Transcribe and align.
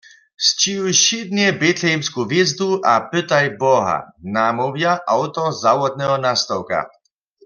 Sćěhuj 0.45 0.93
wšědnje 0.97 1.47
Betlehemsku 1.59 2.19
hwězdu 2.25 2.69
a 2.91 2.93
pytaj 3.09 3.45
Boha, 3.61 3.97
namołwja 4.33 4.93
awtor 5.15 5.49
zawodneho 5.63 6.15
nastawka. 6.27 6.79